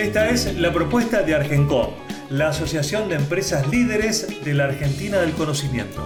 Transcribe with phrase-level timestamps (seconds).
[0.00, 1.90] Esta es la propuesta de Argencom,
[2.30, 6.02] la Asociación de Empresas Líderes de la Argentina del Conocimiento.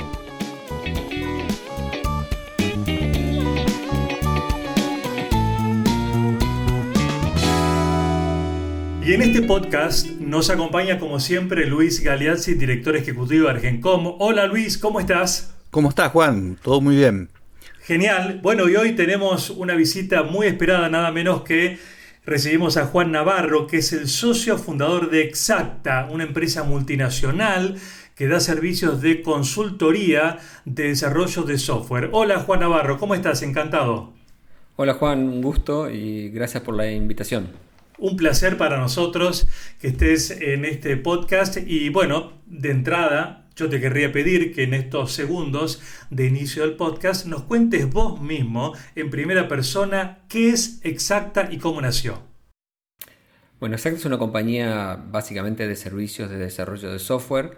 [9.07, 14.17] Y en este podcast nos acompaña como siempre Luis Galeazzi, director ejecutivo de Argencom.
[14.19, 15.55] Hola Luis, ¿cómo estás?
[15.71, 16.59] ¿Cómo estás Juan?
[16.61, 17.29] Todo muy bien.
[17.83, 18.41] Genial.
[18.43, 21.79] Bueno, y hoy tenemos una visita muy esperada, nada menos que
[22.27, 27.77] recibimos a Juan Navarro, que es el socio fundador de Exacta, una empresa multinacional
[28.15, 32.11] que da servicios de consultoría de desarrollo de software.
[32.13, 33.43] Hola Juan Navarro, ¿cómo estás?
[33.43, 34.13] Encantado.
[34.77, 37.49] Hola Juan, un gusto y gracias por la invitación.
[37.99, 39.47] Un placer para nosotros
[39.81, 44.75] que estés en este podcast y bueno, de entrada yo te querría pedir que en
[44.75, 50.81] estos segundos de inicio del podcast nos cuentes vos mismo, en primera persona, qué es
[50.83, 52.19] Exacta y cómo nació.
[53.61, 57.57] Bueno, Exacta es una compañía básicamente de servicios de desarrollo de software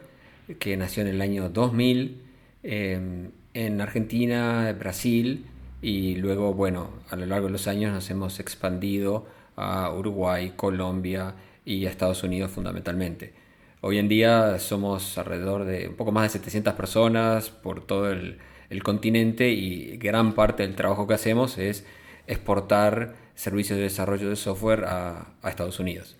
[0.58, 2.22] que nació en el año 2000
[2.62, 5.46] em, en Argentina, Brasil
[5.80, 11.34] y luego, bueno, a lo largo de los años nos hemos expandido a Uruguay, Colombia
[11.64, 13.45] y a Estados Unidos fundamentalmente.
[13.82, 18.38] Hoy en día somos alrededor de un poco más de 700 personas por todo el,
[18.82, 21.86] continente y gran parte del trabajo que hacemos es
[22.26, 26.16] exportar servicios de desarrollo de software a, a Estados Unidos.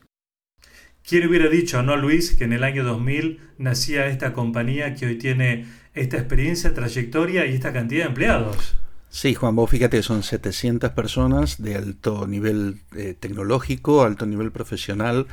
[1.03, 5.19] ¿Quién hubiera dicho, no Luis, que en el año 2000 nacía esta compañía que hoy
[5.19, 8.77] tiene esta experiencia, trayectoria y esta cantidad de empleados?
[9.09, 15.27] Sí, Juan, vos fíjate, son 700 personas de alto nivel eh, tecnológico, alto nivel profesional,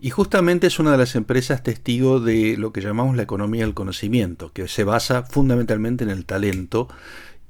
[0.00, 3.74] y justamente es una de las empresas testigo de lo que llamamos la economía del
[3.74, 6.88] conocimiento, que se basa fundamentalmente en el talento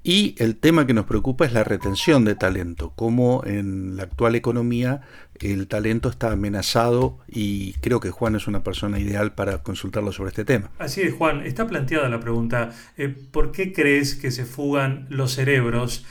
[0.03, 4.35] y el tema que nos preocupa es la retención de talento, como en la actual
[4.35, 5.03] economía
[5.41, 10.29] el talento está amenazado y creo que Juan es una persona ideal para consultarlo sobre
[10.29, 10.71] este tema.
[10.79, 15.33] Así es, Juan, está planteada la pregunta, eh, ¿por qué crees que se fugan los
[15.33, 16.05] cerebros?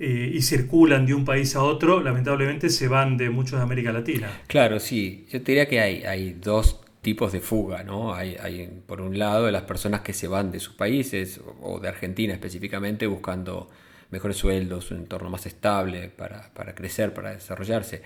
[0.00, 3.92] Eh, y circulan de un país a otro, lamentablemente se van de muchos de América
[3.92, 4.28] Latina.
[4.48, 5.24] Claro, sí.
[5.30, 8.14] Yo te diría que hay, hay dos tipos de fuga, ¿no?
[8.14, 12.32] Hay, por un lado, las personas que se van de sus países o de Argentina
[12.32, 13.70] específicamente buscando
[14.10, 18.02] mejores sueldos, un entorno más estable para, crecer, para desarrollarse.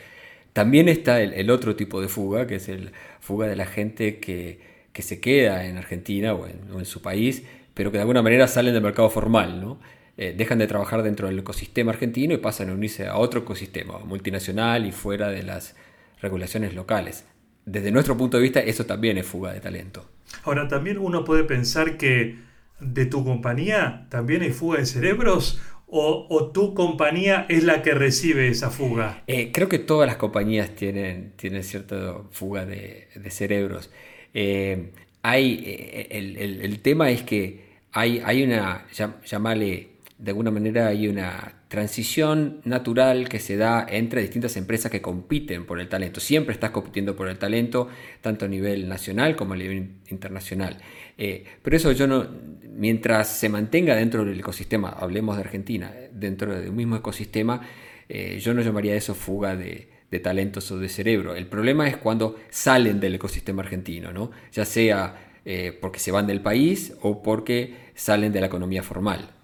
[0.53, 4.77] También está el, otro tipo de fuga, que es el fuga de la gente que,
[4.99, 8.83] se queda en Argentina o en, su país, pero que de alguna manera salen del
[8.83, 9.79] mercado formal, ¿no?
[10.17, 14.01] Eh, dejan de trabajar dentro del ecosistema argentino y pasan a unirse a otro ecosistema
[14.01, 15.77] multinacional y fuera de las
[16.21, 17.25] regulaciones locales
[17.71, 20.09] desde nuestro punto de vista, eso también es fuga de talento.
[20.45, 22.37] Ahora, también uno puede pensar que
[22.81, 28.49] de tu compañía también hay fuga de cerebros o, tu compañía es la que recibe
[28.49, 29.23] esa fuga?
[29.27, 33.91] Eh, creo que todas las compañías tienen, tienen cierta fuga de, cerebros.
[34.35, 34.93] Eh,
[35.23, 38.87] hay, eh, el, tema es que hay, hay una,
[39.25, 45.01] llamale de alguna manera hay una transición natural que se da entre distintas empresas que
[45.01, 46.19] compiten por el talento.
[46.19, 47.89] Siempre estás compitiendo por el talento,
[48.21, 50.79] tanto a nivel nacional como a nivel internacional.
[51.17, 52.27] Eh, pero eso yo no,
[52.75, 57.61] mientras se mantenga dentro del ecosistema, hablemos de Argentina, dentro de un mismo ecosistema,
[58.09, 61.37] eh, yo no llamaría eso fuga de, talentos o de cerebro.
[61.37, 64.33] El problema es cuando salen del ecosistema argentino, ¿no?
[64.51, 69.38] ya sea eh, porque se van del país o porque salen de la economía formal.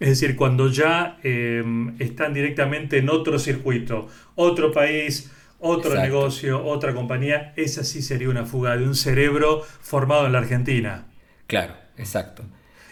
[0.00, 6.94] Es decir, cuando ya em, están directamente en otro circuito, otro país, otro negocio, otra
[6.94, 11.06] compañía, esa sí sería una fuga de un cerebro formado en la Argentina.
[11.48, 12.44] Claro, exacto.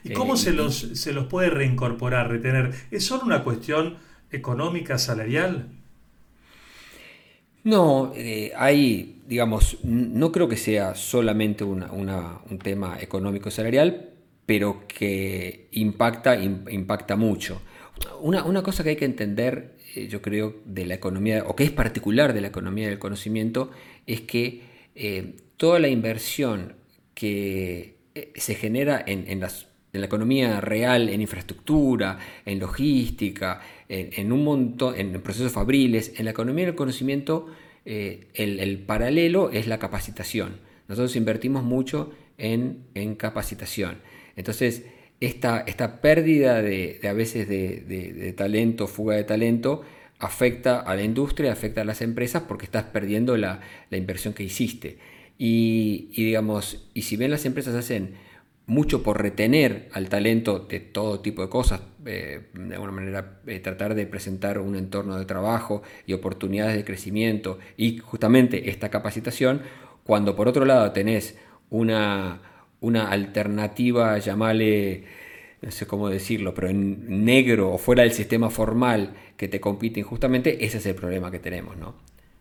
[0.03, 2.73] ¿Y cómo eh, se, los, se los puede reincorporar, retener?
[2.91, 3.99] ¿Es solo una cuestión
[4.33, 5.69] económica, salarial?
[7.63, 14.16] No, eh, hay, digamos, no creo que sea solamente un tema económico salarial,
[14.47, 17.61] pero que impacta, impacta mucho.
[18.21, 21.71] Una, cosa que hay que entender, eh, yo creo, de la economía, o que es
[21.71, 23.71] particular de la economía del conocimiento,
[24.07, 24.63] es que
[24.95, 26.75] eh, toda la inversión
[27.15, 34.95] que eh, se genera en, la economía real, en infraestructura, en logística, en, un montón,
[34.99, 37.47] en procesos fabriles, en la economía del conocimiento,
[37.89, 40.57] eh, el, paralelo es la capacitación.
[40.89, 42.85] Nosotros invertimos mucho en,
[43.17, 43.99] capacitación.
[44.37, 44.85] Entonces,
[45.21, 49.83] esta, esta pérdida de, a veces de, talento, fuga de talento,
[50.19, 53.61] afecta a la industria, afecta a las empresas porque estás perdiendo la,
[53.91, 54.99] inversión que hiciste.
[55.39, 58.15] Y, y, digamos, y si bien las empresas hacen
[58.67, 63.61] mucho por retener al talento de todo tipo de cosas, eh, de alguna manera eh,
[63.61, 69.63] tratar de presentar un entorno de trabajo y oportunidades de crecimiento y justamente esta capacitación,
[70.05, 71.39] cuando por otro lado tenés
[71.71, 72.41] una,
[72.87, 75.05] una alternativa, llamale,
[75.63, 80.01] no sé cómo decirlo, pero en negro o fuera del sistema formal que te compite
[80.01, 81.95] injustamente, ese es el problema que tenemos, ¿no?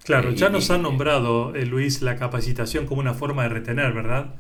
[0.04, 4.36] Claro, ya nos han nombrado, Luis, la capacitación como una forma de retener, ¿verdad?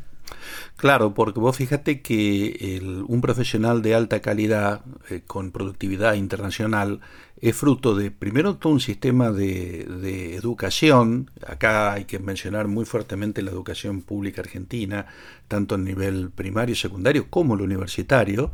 [0.78, 7.00] Claro, porque vos fíjate que un profesional de alta calidad eh, con productividad internacional
[7.42, 11.32] es fruto de, primero, todo un sistema de, de, educación.
[11.46, 15.06] Acá hay que mencionar muy fuertemente la educación pública argentina,
[15.48, 18.52] tanto a nivel primario y secundario como el universitario.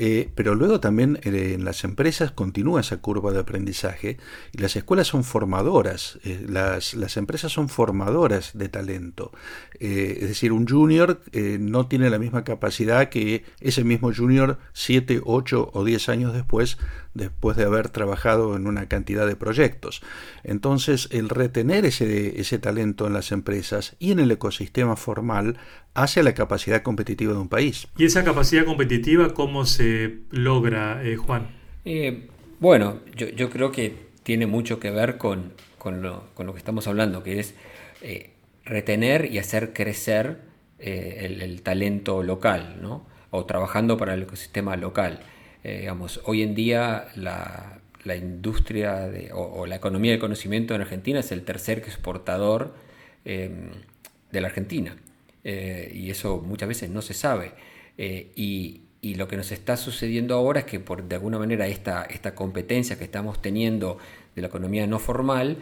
[0.00, 4.16] Eh, pero luego también eh, en las empresas continúa esa curva de aprendizaje
[4.52, 9.32] y las escuelas son formadoras, eh, las, las, empresas son formadoras de talento.
[9.80, 15.70] es decir, un junior no tiene la misma capacidad que ese mismo junior 7, 8
[15.72, 16.78] o 10 años después,
[17.18, 20.00] después de haber trabajado en una cantidad de proyectos.
[20.44, 25.58] Entonces, el retener ese, ese talento en las empresas y en el ecosistema formal
[25.94, 27.88] hacia la capacidad competitiva de un país.
[27.96, 31.48] ¿Y esa capacidad competitiva cómo se logra, eh, Juan?
[31.84, 32.28] Eh,
[32.60, 35.52] bueno, yo, creo que tiene mucho que ver con,
[35.84, 37.54] lo, que estamos hablando, que es
[38.02, 38.30] eh,
[38.64, 40.40] retener y hacer crecer
[40.78, 43.04] el, talento local, ¿no?
[43.30, 45.20] o trabajando para el ecosistema local.
[45.62, 47.80] Digamos, hoy en día la,
[48.16, 52.74] industria o, la economía del conocimiento en Argentina es el tercer exportador
[53.24, 54.96] de la Argentina.
[55.44, 57.52] Eh, y eso muchas veces no se sabe.
[57.96, 58.82] Eh, y,
[59.14, 62.98] lo que nos está sucediendo ahora es que por de alguna manera esta, esta competencia
[62.98, 63.96] que estamos teniendo
[64.36, 65.56] de la economía no formal,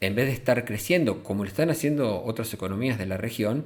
[0.00, 3.64] en vez de estar creciendo como lo están haciendo otras economías de la región,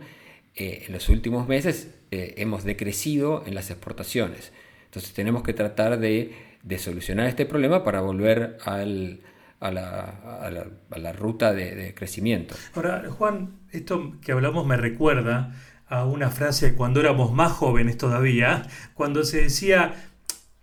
[0.55, 4.53] eh, en los últimos meses hemos decrecido en las exportaciones.
[4.95, 6.37] Entonces tenemos que tratar de,
[6.79, 9.23] solucionar este problema para volver al,
[9.59, 12.55] a, la, ruta de, de, crecimiento.
[12.77, 15.53] Ahora, Juan, esto que hablamos me recuerda
[15.89, 20.11] a una frase cuando éramos más jóvenes todavía, cuando se decía,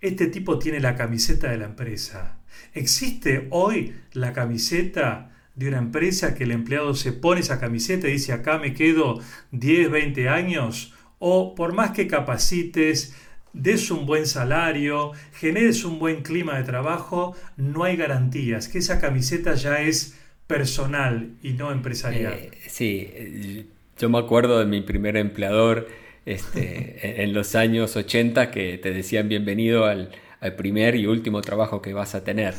[0.00, 2.38] este tipo tiene la camiseta de la empresa.
[2.72, 8.12] ¿Existe hoy la camiseta de una empresa que el empleado se pone esa camiseta y
[8.12, 9.20] dice, acá me quedo
[9.50, 10.94] 10, 20 años?
[11.18, 13.14] O por más que capacites,
[13.52, 19.00] des un buen salario, generes un buen clima de trabajo, no hay garantías, que esa
[19.00, 22.34] camiseta ya es personal y no empresarial.
[22.34, 23.66] Eh, sí,
[23.98, 25.88] yo me acuerdo de mi primer empleador
[26.26, 30.10] este, en los años 80 que te decían bienvenido al,
[30.56, 32.54] primer y último trabajo que vas a tener.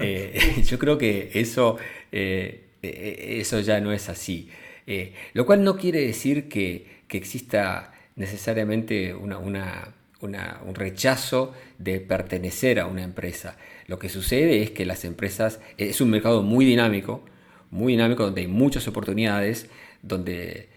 [0.00, 1.76] Eh, yo creo que eso,
[2.10, 4.48] eh, eso ya no es así.
[5.34, 13.02] lo cual no quiere decir que, exista necesariamente una, un rechazo de pertenecer a una
[13.02, 13.56] empresa.
[13.86, 17.24] Lo que sucede es que las empresas, es un mercado muy dinámico,
[17.70, 19.68] muy dinámico, donde hay muchas oportunidades,
[20.02, 20.68] donde,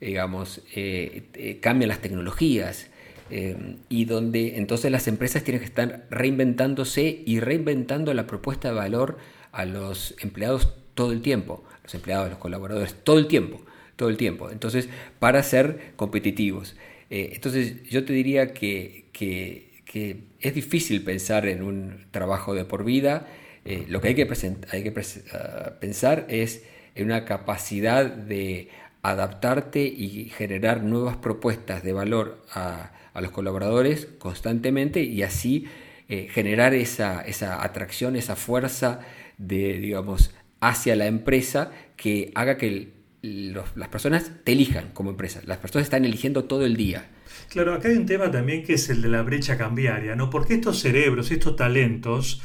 [0.00, 2.88] digamos, eh, eh, cambian las tecnologías
[3.30, 8.74] eh, y donde entonces las empresas tienen que estar reinventándose y reinventando la propuesta de
[8.74, 9.18] valor
[9.52, 13.60] a los empleados todo el tiempo, los empleados, los colaboradores, todo el tiempo,
[13.96, 14.50] todo el tiempo.
[14.50, 16.76] Entonces, para ser competitivos.
[17.10, 19.68] Entonces, yo te diría que, que,
[20.40, 23.26] es difícil pensar en un trabajo de por vida.
[23.64, 24.28] Eh, lo que hay que,
[24.70, 24.94] hay que
[25.32, 26.62] ah, pensar es
[26.94, 28.68] en una capacidad de
[29.02, 35.66] adaptarte y generar nuevas propuestas de valor a, los colaboradores constantemente y así
[36.08, 37.22] eh, generar esa,
[37.62, 39.00] atracción, esa fuerza
[39.36, 42.88] de, digamos, hacia la empresa que haga que
[43.22, 45.40] las personas te elijan como empresa.
[45.44, 47.08] Las personas están eligiendo todo el día.
[47.48, 50.30] Claro, acá hay un tema también que es el de la brecha cambiaria, ¿no?
[50.30, 52.40] Porque estos cerebros, estos talentos,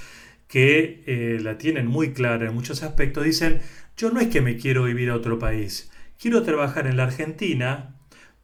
[0.48, 3.62] que eh, la tienen muy clara en muchos aspectos, dicen,
[3.98, 7.96] yo no es que me quiero vivir a otro país, quiero trabajar en la Argentina,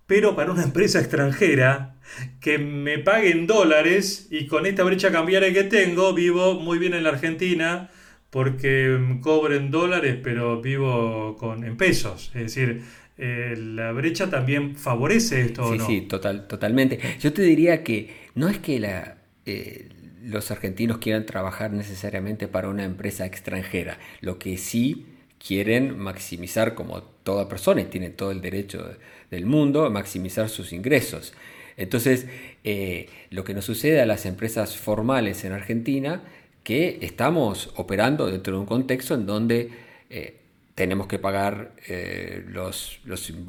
[0.07, 1.95] pero para una empresa extranjera
[2.39, 6.93] que me pague en dólares y con esta brecha cambiaria que tengo vivo muy bien
[6.93, 7.89] en la Argentina
[8.31, 12.31] porque cobro en dólares pero vivo con, en pesos.
[12.33, 12.81] Es decir,
[13.17, 15.71] eh, la brecha también favorece esto.
[15.71, 15.85] Sí, no?
[15.85, 16.99] sí, total, totalmente.
[17.19, 19.17] Yo te diría que no es que la...
[19.45, 19.89] Eh,
[20.23, 23.97] los argentinos quieran trabajar necesariamente para una empresa extranjera.
[24.21, 25.07] Lo que sí
[25.45, 28.97] quieren maximizar como toda persona y tienen todo el derecho
[29.31, 31.33] del mundo, maximizar sus ingresos.
[31.77, 32.27] Entonces,
[32.63, 36.23] eh, lo que nos sucede a las empresas formales en Argentina,
[36.63, 39.69] que estamos operando dentro de un contexto en donde
[40.09, 40.37] eh,
[40.75, 43.01] tenemos que pagar eh, los,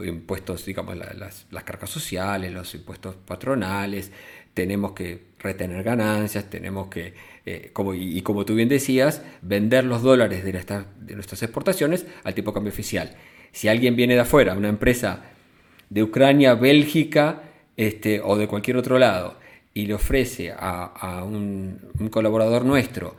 [0.05, 4.11] impuestos, digamos, las, las, cargas sociales, los impuestos patronales,
[4.55, 7.15] tenemos que retener ganancias, tenemos que,
[7.73, 12.51] como, y, como tú bien decías, vender los dólares de, de nuestras exportaciones al tipo
[12.51, 13.17] de cambio oficial.
[13.53, 15.23] Si alguien viene de afuera, una empresa
[15.89, 17.43] de Ucrania, Bélgica
[17.77, 19.42] este, o de cualquier otro lado
[19.75, 23.17] y le ofrece a, un, colaborador nuestro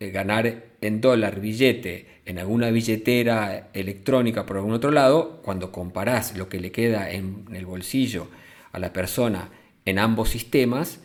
[0.00, 6.36] eh, ganar en dólar billete en alguna billetera electrónica por algún otro lado, cuando comparás
[6.36, 8.28] lo que le queda en, el bolsillo
[8.72, 9.50] a la persona
[9.84, 11.00] en ambos sistemas,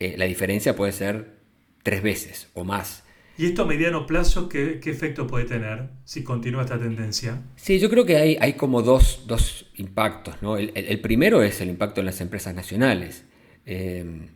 [0.00, 1.34] eh, la diferencia puede ser
[1.82, 3.04] tres veces o más.
[3.36, 7.42] ¿Y esto a mediano plazo qué, efecto puede tener si continúa esta tendencia?
[7.56, 10.40] Sí, yo creo que hay, hay como dos, impactos.
[10.40, 10.56] ¿no?
[10.56, 13.24] El, primero es el impacto en las empresas nacionales,
[13.66, 14.28] eh,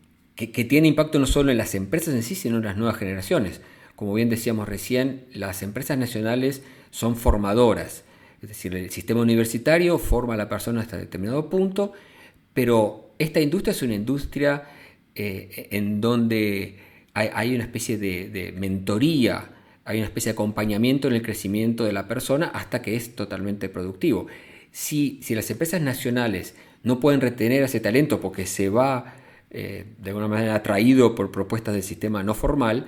[0.46, 3.60] que, tiene impacto no solo en las empresas en sí, sino en las nuevas generaciones.
[3.96, 8.04] Como bien decíamos recién, las empresas nacionales son formadoras.
[8.40, 11.92] Es decir, el sistema universitario forma a la persona hasta determinado punto,
[12.54, 14.62] pero esta industria es una industria
[15.16, 16.76] eh, en donde
[17.14, 19.50] hay, una especie de, mentoría,
[19.84, 23.68] hay una especie de acompañamiento en el crecimiento de la persona hasta que es totalmente
[23.68, 24.28] productivo.
[24.70, 26.54] Si, si las empresas nacionales
[26.84, 29.17] no pueden retener ese talento porque se va
[29.50, 32.86] eh, de alguna manera atraído por propuestas del sistema no formal,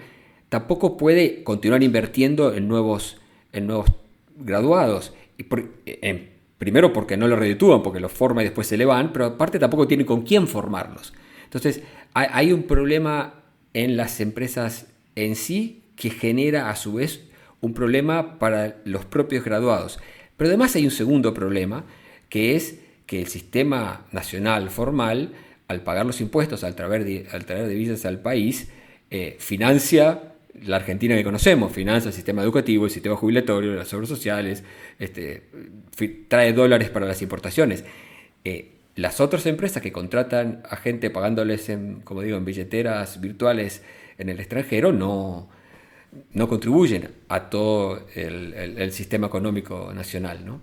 [0.49, 3.21] tampoco puede continuar invirtiendo en nuevos,
[3.53, 3.91] en nuevos
[4.37, 5.15] graduados.
[5.39, 5.45] Y
[6.59, 9.59] primero porque no lo reditúan, porque los forma y después se le van, pero aparte
[9.59, 11.15] tampoco tienen con quién formarlos.
[11.45, 17.25] Entonces hay un problema en las empresas en sí que genera a su vez
[17.61, 19.99] un problema para los propios graduados.
[20.37, 21.85] Pero además hay un segundo problema,
[22.29, 25.33] que es que el sistema nacional formal,
[25.71, 28.67] al pagar los impuestos, al traer, al traer divisas al país,
[29.09, 30.35] eh, financia
[30.65, 34.65] la Argentina que conocemos, financia el sistema educativo, el sistema jubilatorio, las obras sociales,
[34.99, 35.45] este,
[36.27, 37.85] trae dólares para las importaciones.
[38.45, 43.83] Eh, las otras empresas que contratan a gente pagándoles, en, como digo, en billeteras virtuales
[44.19, 45.49] en el extranjero no,
[46.33, 50.45] no contribuyen a todo el, sistema económico nacional.
[50.45, 50.63] ¿no?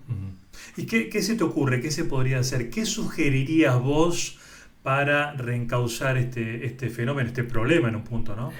[0.75, 1.79] ¿Y qué, qué, se te ocurre?
[1.79, 2.69] ¿Qué se podría hacer?
[2.69, 4.37] ¿Qué sugerirías vos
[4.87, 8.37] para reencauzar este, este fenómeno, este problema en un punto?
[8.37, 8.53] ¿no?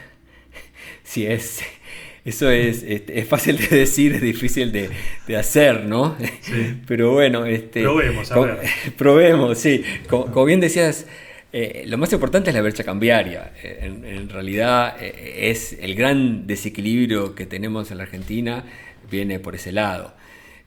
[1.02, 1.62] Sí, es,
[2.26, 6.18] eso es, este, es, fácil de decir, es difícil de, hacer, ¿no?
[6.86, 8.58] Pero bueno, este, probemos, a ver.
[8.98, 9.86] Probemos, sí.
[10.10, 11.08] Como, bien decías,
[11.54, 13.54] eh, lo más importante es la brecha cambiaria.
[13.64, 18.66] Eh, en, realidad eh, es el gran desequilibrio que tenemos en la Argentina,
[19.10, 20.14] viene por ese lado.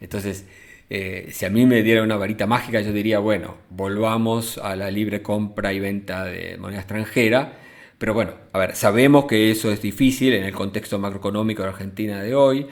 [0.01, 0.47] Entonces,
[0.91, 5.23] si a mí me diera una varita mágica, yo diría, bueno, volvamos a la libre
[5.23, 7.61] compra y venta de moneda extranjera
[8.01, 12.23] pero bueno, a ver, sabemos que eso es difícil en el contexto macroeconómico de Argentina
[12.23, 12.67] de hoy,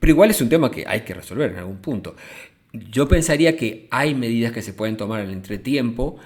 [0.00, 2.16] pero igual es un tema que hay que resolver en algún punto.
[2.72, 6.18] Yo pensaría que hay medidas que se pueden tomar en el entretiempo,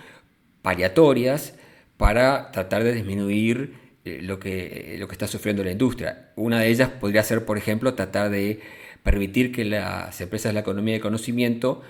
[0.62, 1.55] paliatorias,
[1.99, 3.75] para tratar de disminuir
[4.07, 6.31] eh, lo que, lo que está sufriendo la industria.
[6.37, 8.61] Una de ellas podría ser, por ejemplo, tratar de
[9.07, 11.81] permitir que las empresas de la economía de conocimiento,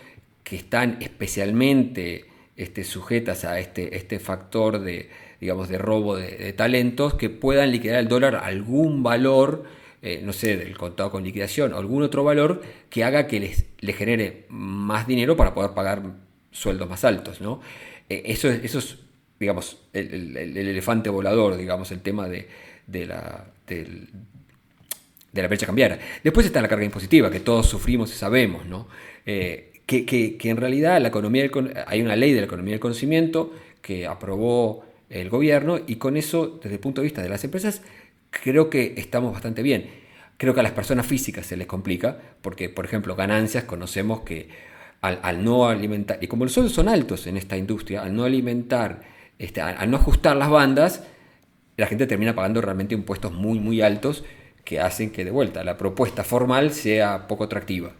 [0.44, 2.26] que están especialmente
[2.58, 5.08] este, sujetas a este, este factor de,
[5.40, 9.64] digamos, de robo de, talentos, que puedan liquidar el dólar algún valor,
[10.02, 13.64] eh, no sé, del contado con liquidación algún otro valor que haga que les,
[13.96, 16.02] genere más dinero para poder pagar
[16.50, 17.62] sueldos más altos, ¿no?
[18.10, 18.98] Eh, eso, es, eso es,
[19.40, 22.46] digamos, el, elefante volador, digamos, el tema de,
[23.06, 23.46] la,
[25.36, 25.98] de la brecha cambiaria.
[26.24, 28.88] Después está la carga impositiva, que todos sufrimos y sabemos, ¿no?
[29.24, 31.48] Eh, que, que, en realidad la economía
[31.86, 36.58] hay una ley de la economía del conocimiento que aprobó el gobierno y con eso,
[36.60, 37.82] desde el punto de vista de las empresas,
[38.30, 39.88] creo que estamos bastante bien.
[40.36, 44.48] Creo que a las personas físicas se les complica, porque, por ejemplo, ganancias, conocemos que
[45.00, 49.02] al, no alimentar, y como los sueldos son altos en esta industria, al no alimentar,
[49.38, 51.04] este, al, no ajustar las bandas,
[51.76, 54.24] la gente termina pagando realmente impuestos muy, muy altos
[54.66, 57.92] que hacen que de vuelta la propuesta formal sea poco atractiva.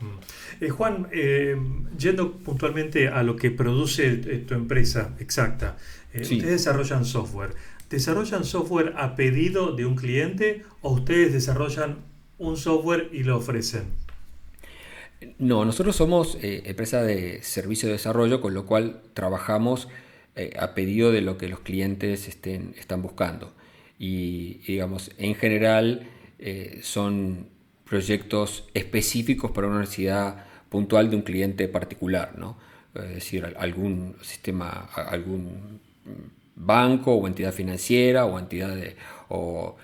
[0.00, 0.64] Mm.
[0.64, 1.56] Eh, Juan, eh,
[1.96, 5.76] yendo puntualmente a lo que produce tu empresa exacta,
[6.12, 7.54] eh, ustedes desarrollan software.
[7.88, 11.98] ¿Desarrollan software a pedido de un cliente o ustedes desarrollan
[12.38, 13.84] un software y lo ofrecen?
[15.38, 19.88] No, nosotros somos eh, empresa de servicio de desarrollo, con lo cual trabajamos
[20.36, 23.52] eh, a pedido de lo que los clientes estén, están buscando.
[23.98, 26.08] Y, digamos, en general
[26.82, 27.48] son
[27.84, 32.58] proyectos específicos para una necesidad puntual de un cliente particular, ¿no?
[32.94, 35.80] Es decir, algún sistema, algún
[36.54, 38.96] banco o entidad financiera o entidad de,
[39.28, 39.76] o,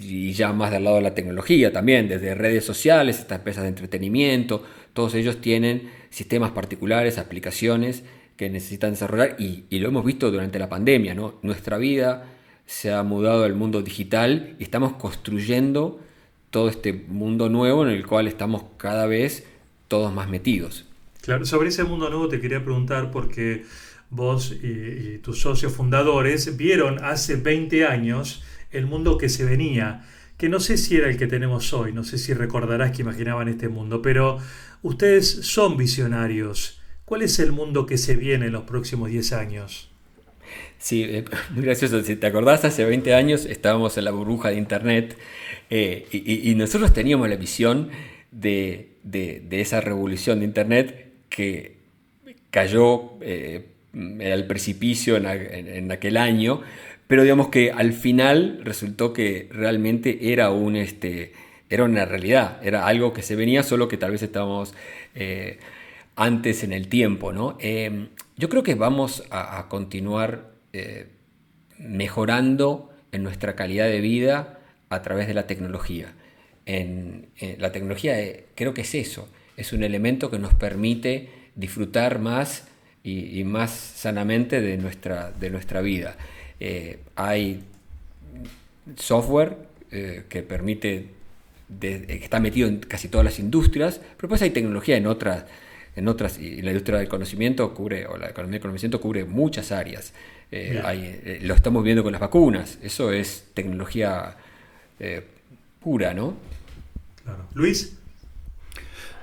[0.00, 3.68] y ya más del lado de la tecnología también, desde redes sociales, estas empresas de
[3.68, 8.02] entretenimiento, todos ellos tienen sistemas particulares, aplicaciones
[8.36, 11.38] que necesitan desarrollar y, lo hemos visto durante la pandemia, ¿no?
[11.42, 12.31] Nuestra vida
[12.66, 16.00] se ha mudado al mundo digital y estamos construyendo
[16.50, 19.46] todo este mundo nuevo en el cual estamos cada vez
[19.88, 20.86] todos más metidos.
[21.22, 23.64] Claro, sobre ese mundo nuevo te quería preguntar porque
[24.10, 30.04] vos y, tus socios fundadores vieron hace 20 años el mundo que se venía,
[30.36, 33.48] que no sé si era el que tenemos hoy, no sé si recordarás que imaginaban
[33.48, 34.38] este mundo, pero
[34.82, 36.80] ustedes son visionarios.
[37.04, 39.91] ¿Cuál es el mundo que se viene en los próximos 10 años?
[40.82, 42.02] Sí, eh, muy gracioso.
[42.02, 45.16] Si te acordás, hace 20 años estábamos en la burbuja de Internet
[45.70, 47.90] eh, y, nosotros teníamos la visión
[48.32, 48.88] de,
[49.50, 51.76] esa revolución de Internet que
[52.50, 56.62] cayó eh, al precipicio en, aquel año,
[57.06, 61.32] pero digamos que al final resultó que realmente era, un, este,
[61.70, 64.74] era una realidad, era algo que se venía, solo que tal vez estábamos
[66.16, 67.32] antes en el tiempo.
[67.32, 67.56] ¿no?
[68.36, 70.52] Yo creo que vamos a, continuar
[71.78, 74.58] mejorando en nuestra calidad de vida
[74.88, 76.14] a través de la tecnología.
[76.66, 82.66] La tecnología eh, creo que es eso, es un elemento que nos permite disfrutar más
[83.04, 86.16] y, más sanamente de nuestra, de nuestra vida.
[86.60, 87.62] Eh, hay
[88.96, 89.56] software
[89.90, 91.08] eh, que permite,
[91.80, 95.44] que está metido en casi todas las industrias, pero pues hay tecnología en otras,
[95.94, 99.72] en otras, y la industria del conocimiento cubre, o la economía del conocimiento cubre muchas
[99.72, 100.12] áreas.
[100.50, 104.36] lo estamos viendo con las vacunas, eso es tecnología
[104.98, 105.26] eh,
[105.80, 106.36] pura, ¿no?
[107.54, 107.98] Luis.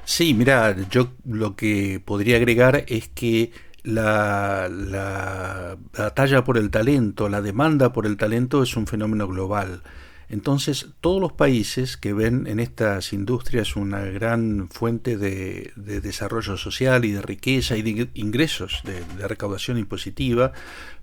[0.03, 3.51] Sí, mira, yo lo que podría agregar es que
[3.83, 9.83] la, la, batalla por el talento, la demanda por el talento es un fenómeno global.
[10.29, 17.03] Entonces, todos los países que ven en estas industrias una gran fuente de, desarrollo social
[17.03, 20.53] y de riqueza y de ingresos, de, recaudación impositiva,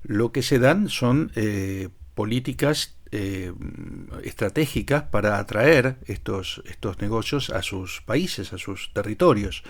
[0.05, 3.53] lo que se dan son eh, políticas eh,
[4.25, 9.63] estratégicas para atraer estos, estos negocios a sus países, a sus territorios.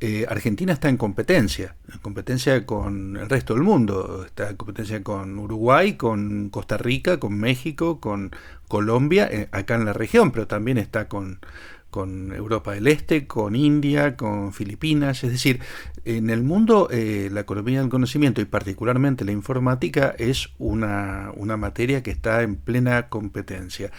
[0.00, 5.02] Eh, Argentina está en competencia, en competencia con el resto del mundo, está en competencia
[5.02, 8.30] con Uruguay, con Costa Rica, con México, con
[8.68, 11.40] Colombia, eh, acá en la región, pero también está con,
[11.90, 15.24] con Europa del Este, con India, con Filipinas.
[15.24, 15.60] Es decir,
[16.04, 21.56] en el mundo eh, la economía del conocimiento y particularmente la informática es una, una
[21.56, 23.90] materia que está en plena competencia.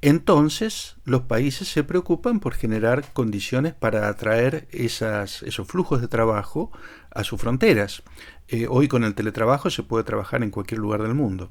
[0.00, 6.70] Entonces, los países se preocupan por generar condiciones para atraer esas, esos flujos de trabajo
[7.10, 8.04] a sus fronteras.
[8.46, 11.50] Eh, hoy con el teletrabajo se puede trabajar en cualquier lugar del mundo.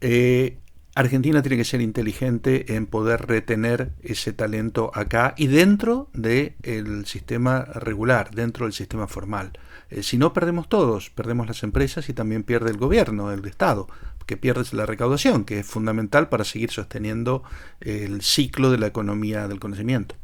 [0.00, 0.58] Eh,
[0.96, 7.66] Argentina tiene que ser inteligente en poder retener ese talento acá y dentro del sistema
[7.66, 9.52] regular, dentro del sistema formal.
[9.90, 13.88] Eh, si no, perdemos todos, perdemos las empresas y también pierde el gobierno, el Estado,
[14.24, 17.42] que pierde la recaudación, que es fundamental para seguir sosteniendo
[17.80, 20.14] el ciclo de la economía del conocimiento.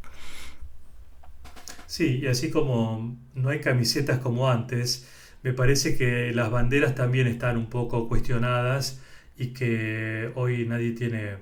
[1.87, 5.06] Sí, y así como no hay camisetas como antes,
[5.42, 9.02] me parece que las banderas también están un poco cuestionadas
[9.37, 11.37] y que hoy nadie tiene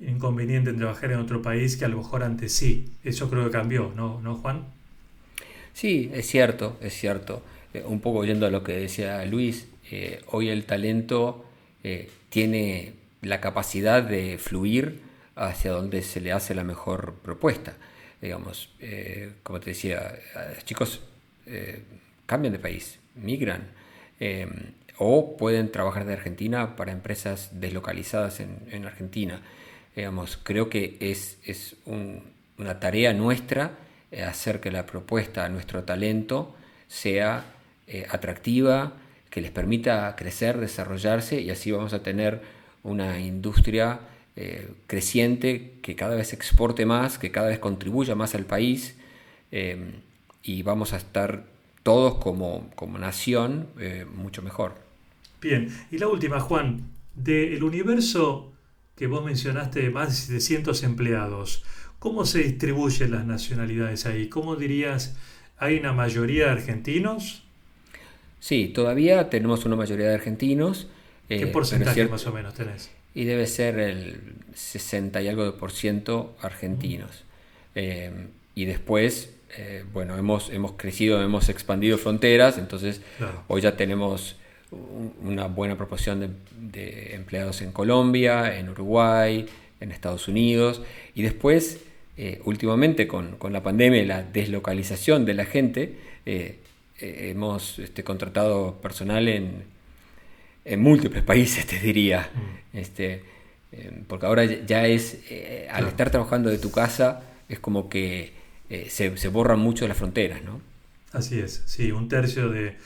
[0.00, 2.86] inconveniente en trabajar en otro país que a lo mejor antes sí.
[3.04, 4.64] Eso creo que cambió, ¿no, ¿No Juan?
[5.72, 7.42] Sí, es cierto, es cierto.
[7.74, 11.44] Eh, un poco oyendo a lo que decía Luis, eh, hoy el talento
[11.84, 15.00] eh, tiene la capacidad de fluir
[15.34, 17.76] hacia donde se le hace la mejor propuesta.
[18.22, 18.70] Digamos,
[19.42, 20.18] como te decía,
[20.64, 21.02] chicos
[22.24, 23.68] cambian de país, migran
[24.98, 29.40] o pueden trabajar de Argentina para empresas deslocalizadas en, Argentina.
[29.94, 33.72] Digamos, creo que es, es una tarea nuestra
[34.12, 36.54] eh, hacer que la propuesta a nuestro talento
[36.86, 37.44] sea
[37.88, 38.92] eh, atractiva,
[39.30, 42.40] que les permita crecer, desarrollarse y así vamos a tener
[42.84, 43.98] una industria
[44.36, 48.96] eh, creciente que cada vez exporte más, que cada vez contribuya más al país
[50.42, 51.44] y vamos a estar
[51.82, 53.68] todos como, como nación
[54.14, 54.85] mucho mejor.
[55.40, 56.82] Bien, y la última, Juan,
[57.14, 58.52] del universo
[58.96, 61.64] que vos mencionaste de más de 700 empleados,
[61.98, 64.28] ¿cómo se distribuyen las nacionalidades ahí?
[64.28, 65.16] ¿Cómo dirías,
[65.58, 67.42] hay una mayoría de argentinos?
[68.40, 70.88] Sí, todavía tenemos una mayoría de argentinos.
[71.28, 72.90] ¿Qué eh, porcentaje más o menos tenés?
[73.14, 77.24] Y debe ser el 60 y algo de por ciento argentinos.
[77.74, 79.34] y después,
[79.92, 83.00] bueno, hemos, hemos crecido, hemos expandido fronteras, entonces
[83.48, 84.36] hoy ya tenemos
[84.70, 89.46] una buena proporción de, empleados en Colombia, en Uruguay,
[89.80, 90.82] en Estados Unidos,
[91.14, 91.80] y después,
[92.16, 96.58] eh, últimamente con, la pandemia y la deslocalización de la gente, eh,
[97.00, 99.64] eh, hemos este, contratado personal en,
[100.64, 102.30] en, múltiples países, te diría.
[102.32, 102.76] Mm.
[102.76, 103.22] Este,
[104.06, 105.18] porque ahora ya es,
[105.70, 108.32] al estar trabajando de tu casa, es como que
[108.88, 110.62] se, se borran mucho las fronteras, ¿no?
[111.12, 112.76] Así es, sí, un tercio de,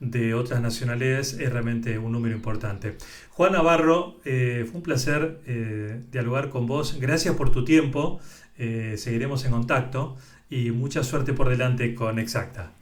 [0.00, 2.96] de otras nacionalidades es realmente un número importante.
[3.30, 6.98] Juan Navarro, eh, fue un placer eh, dialogar con vos.
[6.98, 8.20] Gracias por tu tiempo.
[8.58, 10.16] Eh, seguiremos en contacto
[10.48, 12.72] y mucha suerte por delante con Exacta.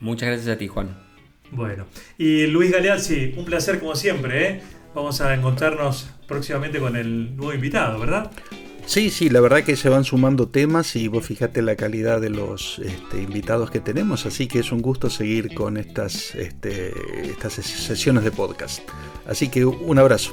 [0.00, 0.98] Muchas gracias a ti, Juan.
[1.52, 1.86] Bueno,
[2.18, 4.60] y Luis Galeazzi, un placer como siempre.
[4.94, 8.30] Vamos a encontrarnos próximamente con el nuevo invitado, ¿verdad?
[8.86, 12.30] Sí, sí, la verdad que se van sumando temas y vos fíjate la calidad de
[12.30, 16.92] los este, invitados que tenemos, así que es un gusto seguir con estas, este,
[17.28, 18.82] estas sesiones de podcast.
[19.26, 20.32] Así que un abrazo.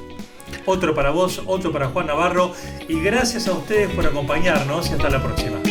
[0.66, 2.52] Otro para vos, otro para Juan Navarro
[2.88, 5.63] y gracias a ustedes por acompañarnos y hasta la próxima.